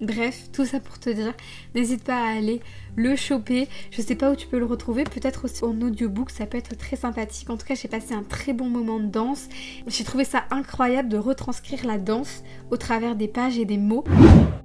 Bref, 0.00 0.48
tout 0.50 0.64
ça 0.64 0.80
pour 0.80 0.98
te 0.98 1.10
dire, 1.10 1.34
n'hésite 1.74 2.04
pas 2.04 2.16
à 2.16 2.36
aller 2.36 2.62
le 2.96 3.16
choper. 3.16 3.68
Je 3.90 4.00
sais 4.00 4.14
pas 4.14 4.30
où 4.30 4.36
tu 4.36 4.46
peux 4.46 4.58
le 4.58 4.64
retrouver, 4.64 5.04
peut-être 5.04 5.44
aussi 5.44 5.62
en 5.62 5.78
audiobook, 5.82 6.30
ça 6.30 6.46
peut 6.46 6.56
être 6.56 6.74
très 6.74 6.96
sympathique. 6.96 7.50
En 7.50 7.58
tout 7.58 7.66
cas, 7.66 7.74
j'ai 7.74 7.88
passé 7.88 8.14
un 8.14 8.22
très 8.22 8.54
bon 8.54 8.70
moment 8.70 8.98
de 8.98 9.06
danse. 9.06 9.48
J'ai 9.86 10.04
trouvé 10.04 10.24
ça 10.24 10.44
incroyable 10.50 11.10
de 11.10 11.18
retranscrire 11.18 11.84
la 11.84 11.98
danse 11.98 12.42
au 12.70 12.78
travers 12.78 13.14
des 13.14 13.28
pages 13.28 13.58
et 13.58 13.66
des 13.66 13.78
mots. 13.78 14.04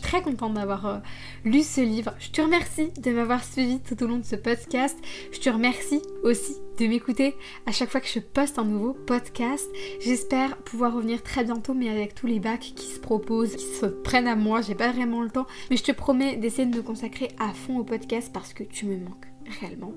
Très 0.01 0.21
contente 0.21 0.53
d'avoir 0.53 0.85
euh, 0.85 0.97
lu 1.43 1.63
ce 1.63 1.81
livre. 1.81 2.13
Je 2.19 2.29
te 2.29 2.41
remercie 2.41 2.91
de 3.01 3.11
m'avoir 3.11 3.43
suivi 3.43 3.79
tout 3.79 4.01
au 4.03 4.07
long 4.07 4.17
de 4.17 4.25
ce 4.25 4.37
podcast. 4.37 4.97
Je 5.33 5.39
te 5.39 5.49
remercie 5.49 6.01
aussi 6.23 6.55
de 6.77 6.87
m'écouter 6.87 7.35
à 7.65 7.71
chaque 7.71 7.89
fois 7.89 8.01
que 8.01 8.07
je 8.07 8.19
poste 8.19 8.59
un 8.59 8.65
nouveau 8.65 8.93
podcast. 8.93 9.69
J'espère 9.99 10.57
pouvoir 10.57 10.93
revenir 10.93 11.23
très 11.23 11.43
bientôt, 11.43 11.73
mais 11.73 11.89
avec 11.89 12.15
tous 12.15 12.27
les 12.27 12.39
bacs 12.39 12.73
qui 12.75 12.87
se 12.87 12.99
proposent, 12.99 13.55
qui 13.55 13.65
se 13.65 13.85
prennent 13.85 14.27
à 14.27 14.35
moi, 14.35 14.61
j'ai 14.61 14.75
pas 14.75 14.91
vraiment 14.91 15.21
le 15.21 15.29
temps. 15.29 15.47
Mais 15.69 15.77
je 15.77 15.83
te 15.83 15.91
promets 15.91 16.35
d'essayer 16.37 16.67
de 16.67 16.75
me 16.75 16.81
consacrer 16.81 17.29
à 17.39 17.53
fond 17.53 17.77
au 17.79 17.83
podcast 17.83 18.31
parce 18.33 18.53
que 18.53 18.63
tu 18.63 18.85
me 18.85 18.97
manques 18.97 19.27
réellement. 19.61 19.93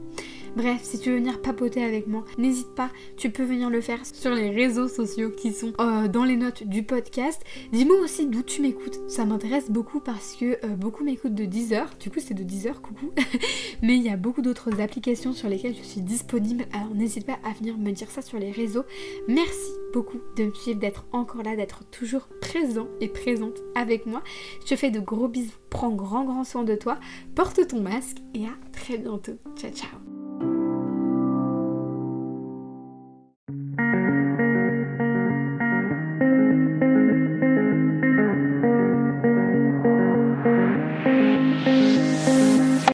Bref, 0.58 0.80
si 0.82 0.98
tu 0.98 1.10
veux 1.10 1.18
venir 1.18 1.40
papoter 1.40 1.84
avec 1.84 2.08
moi, 2.08 2.24
n'hésite 2.36 2.74
pas, 2.74 2.90
tu 3.16 3.30
peux 3.30 3.44
venir 3.44 3.70
le 3.70 3.80
faire 3.80 4.04
sur 4.04 4.32
les 4.32 4.50
réseaux 4.50 4.88
sociaux 4.88 5.30
qui 5.30 5.52
sont 5.52 5.72
euh, 5.78 6.08
dans 6.08 6.24
les 6.24 6.34
notes 6.34 6.64
du 6.64 6.82
podcast. 6.82 7.40
Dis-moi 7.70 7.96
aussi 8.00 8.26
d'où 8.26 8.42
tu 8.42 8.60
m'écoutes, 8.60 8.98
ça 9.06 9.24
m'intéresse 9.24 9.70
beaucoup 9.70 10.00
parce 10.00 10.34
que 10.34 10.58
euh, 10.64 10.74
beaucoup 10.74 11.04
m'écoutent 11.04 11.36
de 11.36 11.44
Deezer, 11.44 11.88
du 12.00 12.10
coup 12.10 12.18
c'est 12.18 12.34
de 12.34 12.42
Deezer, 12.42 12.82
coucou. 12.82 13.12
Mais 13.82 13.94
il 13.94 14.02
y 14.02 14.08
a 14.08 14.16
beaucoup 14.16 14.42
d'autres 14.42 14.80
applications 14.80 15.32
sur 15.32 15.48
lesquelles 15.48 15.76
je 15.76 15.82
suis 15.84 16.00
disponible, 16.00 16.64
alors 16.72 16.92
n'hésite 16.92 17.24
pas 17.24 17.38
à 17.44 17.52
venir 17.52 17.78
me 17.78 17.92
dire 17.92 18.10
ça 18.10 18.20
sur 18.20 18.40
les 18.40 18.50
réseaux. 18.50 18.82
Merci 19.28 19.70
beaucoup 19.92 20.18
de 20.36 20.46
me 20.46 20.54
suivre, 20.54 20.80
d'être 20.80 21.06
encore 21.12 21.44
là, 21.44 21.54
d'être 21.54 21.84
toujours 21.92 22.26
présent 22.40 22.88
et 23.00 23.06
présente 23.06 23.62
avec 23.76 24.06
moi. 24.06 24.24
Je 24.62 24.70
te 24.70 24.74
fais 24.74 24.90
de 24.90 24.98
gros 24.98 25.28
bisous, 25.28 25.54
prends 25.70 25.92
grand 25.92 26.24
grand 26.24 26.42
soin 26.42 26.64
de 26.64 26.74
toi, 26.74 26.98
porte 27.36 27.64
ton 27.68 27.80
masque 27.80 28.16
et 28.34 28.46
à 28.46 28.56
très 28.72 28.98
bientôt. 28.98 29.38
Ciao 29.54 29.70
ciao 29.70 30.07